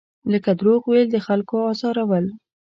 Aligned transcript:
لکه 0.31 0.51
دروغ 0.59 0.81
ویل، 0.85 1.07
د 1.11 1.17
خلکو 1.27 1.57
ازارول. 1.71 2.25